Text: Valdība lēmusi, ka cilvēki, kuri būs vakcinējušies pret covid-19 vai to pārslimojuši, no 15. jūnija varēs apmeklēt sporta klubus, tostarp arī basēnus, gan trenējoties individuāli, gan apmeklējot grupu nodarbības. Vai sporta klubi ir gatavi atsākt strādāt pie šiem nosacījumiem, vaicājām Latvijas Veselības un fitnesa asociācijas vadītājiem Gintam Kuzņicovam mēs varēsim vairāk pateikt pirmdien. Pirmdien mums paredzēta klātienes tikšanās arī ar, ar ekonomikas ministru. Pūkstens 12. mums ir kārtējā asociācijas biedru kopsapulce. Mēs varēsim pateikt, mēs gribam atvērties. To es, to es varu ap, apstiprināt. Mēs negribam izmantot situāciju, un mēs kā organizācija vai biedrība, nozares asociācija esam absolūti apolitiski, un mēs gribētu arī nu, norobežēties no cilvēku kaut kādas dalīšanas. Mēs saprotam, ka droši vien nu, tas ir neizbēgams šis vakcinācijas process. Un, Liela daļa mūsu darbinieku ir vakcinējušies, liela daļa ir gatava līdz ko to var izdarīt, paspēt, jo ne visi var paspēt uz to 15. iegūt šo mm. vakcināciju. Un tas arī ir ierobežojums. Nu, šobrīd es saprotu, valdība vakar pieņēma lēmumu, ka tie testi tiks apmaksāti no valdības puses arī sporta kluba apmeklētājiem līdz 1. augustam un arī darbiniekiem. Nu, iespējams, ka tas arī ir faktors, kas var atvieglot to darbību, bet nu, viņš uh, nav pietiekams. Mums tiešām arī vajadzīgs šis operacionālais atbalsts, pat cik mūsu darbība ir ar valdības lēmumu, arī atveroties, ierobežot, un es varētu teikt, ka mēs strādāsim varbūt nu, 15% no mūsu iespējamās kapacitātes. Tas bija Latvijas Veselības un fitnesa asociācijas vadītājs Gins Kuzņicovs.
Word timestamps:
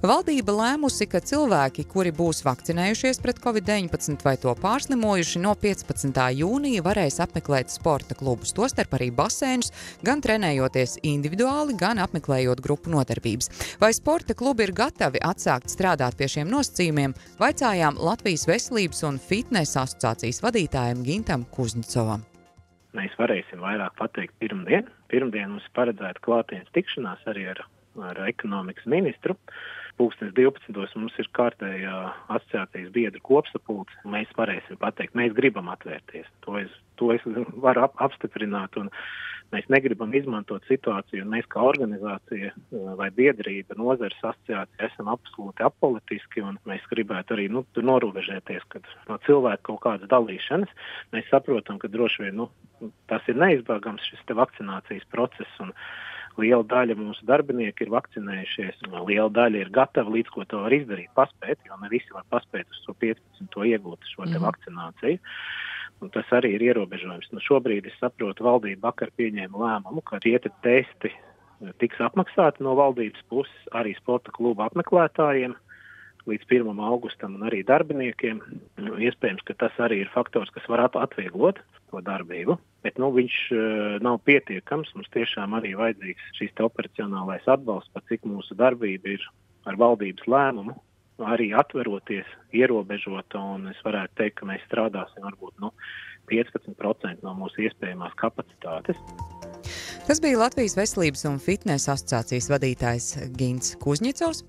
Valdība 0.00 0.54
lēmusi, 0.56 1.04
ka 1.12 1.18
cilvēki, 1.20 1.82
kuri 1.84 2.08
būs 2.16 2.38
vakcinējušies 2.46 3.18
pret 3.20 3.36
covid-19 3.44 4.22
vai 4.24 4.32
to 4.40 4.54
pārslimojuši, 4.56 5.42
no 5.44 5.50
15. 5.60 6.20
jūnija 6.38 6.80
varēs 6.86 7.18
apmeklēt 7.20 7.68
sporta 7.68 8.16
klubus, 8.16 8.54
tostarp 8.56 8.94
arī 8.96 9.10
basēnus, 9.12 9.68
gan 10.00 10.22
trenējoties 10.24 11.02
individuāli, 11.04 11.76
gan 11.76 12.00
apmeklējot 12.00 12.62
grupu 12.64 12.88
nodarbības. 12.94 13.76
Vai 13.82 13.90
sporta 13.92 14.32
klubi 14.32 14.64
ir 14.64 14.72
gatavi 14.78 15.20
atsākt 15.20 15.68
strādāt 15.68 16.16
pie 16.16 16.30
šiem 16.32 16.48
nosacījumiem, 16.48 17.12
vaicājām 17.42 18.00
Latvijas 18.00 18.46
Veselības 18.48 19.04
un 19.04 19.20
fitnesa 19.20 19.82
asociācijas 19.84 20.40
vadītājiem 20.46 21.04
Gintam 21.04 21.44
Kuzņicovam 21.52 22.24
mēs 22.96 23.12
varēsim 23.14 23.60
vairāk 23.62 23.92
pateikt 24.00 24.32
pirmdien. 24.42 24.88
Pirmdien 25.12 25.52
mums 25.52 25.68
paredzēta 25.76 26.18
klātienes 26.24 26.72
tikšanās 26.74 27.22
arī 27.30 27.44
ar, 27.52 27.60
ar 28.02 28.18
ekonomikas 28.26 28.88
ministru. 28.90 29.36
Pūkstens 29.98 30.34
12. 30.36 30.98
mums 31.00 31.16
ir 31.20 31.28
kārtējā 31.36 31.96
asociācijas 32.36 32.92
biedru 32.94 33.22
kopsapulce. 33.26 33.96
Mēs 34.08 34.30
varēsim 34.38 34.78
pateikt, 34.80 35.16
mēs 35.18 35.34
gribam 35.36 35.70
atvērties. 35.72 36.28
To 36.46 36.58
es, 36.60 36.70
to 37.00 37.10
es 37.14 37.24
varu 37.64 37.86
ap, 37.86 37.98
apstiprināt. 38.06 38.78
Mēs 39.50 39.66
negribam 39.72 40.12
izmantot 40.14 40.62
situāciju, 40.70 41.24
un 41.24 41.32
mēs 41.34 41.48
kā 41.50 41.62
organizācija 41.66 42.52
vai 42.98 43.08
biedrība, 43.14 43.74
nozares 43.80 44.20
asociācija 44.22 44.86
esam 44.86 45.10
absolūti 45.10 45.66
apolitiski, 45.66 46.44
un 46.46 46.60
mēs 46.70 46.86
gribētu 46.92 47.34
arī 47.34 47.48
nu, 47.50 47.64
norobežēties 47.74 48.68
no 49.08 49.18
cilvēku 49.26 49.72
kaut 49.72 49.82
kādas 49.88 50.12
dalīšanas. 50.12 50.70
Mēs 51.16 51.26
saprotam, 51.32 51.80
ka 51.82 51.90
droši 51.90 52.28
vien 52.28 52.38
nu, 52.44 52.46
tas 53.10 53.26
ir 53.26 53.42
neizbēgams 53.42 54.06
šis 54.12 54.22
vakcinācijas 54.38 55.10
process. 55.10 55.58
Un, 55.66 55.74
Liela 56.38 56.64
daļa 56.64 56.94
mūsu 56.96 57.26
darbinieku 57.26 57.84
ir 57.84 57.90
vakcinējušies, 57.92 58.84
liela 59.08 59.30
daļa 59.34 59.64
ir 59.64 59.72
gatava 59.74 60.12
līdz 60.14 60.30
ko 60.34 60.44
to 60.48 60.62
var 60.62 60.74
izdarīt, 60.76 61.10
paspēt, 61.18 61.58
jo 61.66 61.78
ne 61.82 61.90
visi 61.92 62.14
var 62.14 62.24
paspēt 62.32 62.70
uz 62.70 62.84
to 62.86 62.94
15. 63.02 63.58
iegūt 63.72 64.12
šo 64.12 64.28
mm. 64.28 64.38
vakcināciju. 64.44 65.18
Un 66.00 66.12
tas 66.14 66.30
arī 66.32 66.54
ir 66.56 66.62
ierobežojums. 66.70 67.28
Nu, 67.34 67.42
šobrīd 67.44 67.90
es 67.90 67.96
saprotu, 68.00 68.46
valdība 68.46 68.88
vakar 68.88 69.10
pieņēma 69.20 69.64
lēmumu, 69.64 70.00
ka 70.06 70.22
tie 70.24 70.38
testi 70.40 71.12
tiks 71.82 72.00
apmaksāti 72.00 72.64
no 72.64 72.72
valdības 72.78 73.20
puses 73.28 73.74
arī 73.76 73.92
sporta 73.98 74.32
kluba 74.32 74.70
apmeklētājiem 74.70 75.52
līdz 76.28 76.46
1. 76.48 76.80
augustam 76.88 77.36
un 77.36 77.44
arī 77.48 77.60
darbiniekiem. 77.66 78.40
Nu, 78.80 78.96
iespējams, 79.00 79.44
ka 79.44 79.56
tas 79.60 79.76
arī 79.82 80.02
ir 80.04 80.12
faktors, 80.14 80.52
kas 80.54 80.66
var 80.72 80.86
atvieglot 80.88 81.60
to 81.90 82.00
darbību, 82.06 82.56
bet 82.84 83.00
nu, 83.00 83.10
viņš 83.14 83.38
uh, 83.54 83.62
nav 84.04 84.20
pietiekams. 84.28 84.92
Mums 84.96 85.10
tiešām 85.14 85.56
arī 85.58 85.74
vajadzīgs 85.78 86.30
šis 86.38 86.62
operacionālais 86.64 87.48
atbalsts, 87.50 87.92
pat 87.94 88.06
cik 88.10 88.28
mūsu 88.28 88.56
darbība 88.58 89.16
ir 89.16 89.26
ar 89.68 89.76
valdības 89.80 90.28
lēmumu, 90.30 90.76
arī 91.28 91.50
atveroties, 91.56 92.28
ierobežot, 92.56 93.36
un 93.36 93.68
es 93.72 93.80
varētu 93.84 94.16
teikt, 94.22 94.38
ka 94.40 94.48
mēs 94.48 94.64
strādāsim 94.68 95.26
varbūt 95.26 95.60
nu, 95.60 95.72
15% 96.30 97.26
no 97.26 97.34
mūsu 97.36 97.66
iespējamās 97.66 98.16
kapacitātes. 98.20 99.00
Tas 100.06 100.22
bija 100.22 100.40
Latvijas 100.40 100.78
Veselības 100.78 101.26
un 101.28 101.36
fitnesa 101.42 101.92
asociācijas 101.94 102.48
vadītājs 102.50 103.12
Gins 103.36 103.76
Kuzņicovs. 103.82 104.42